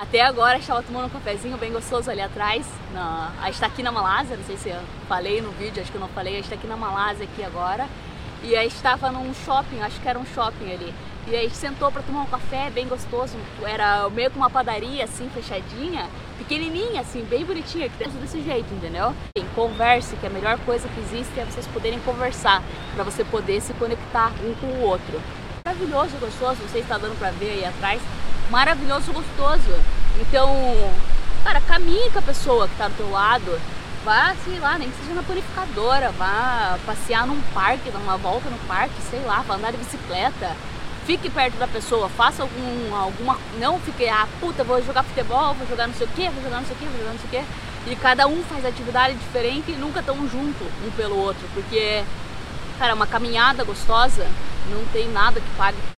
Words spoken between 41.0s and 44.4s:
Fique perto da pessoa, faça algum, alguma. Não fique, ah,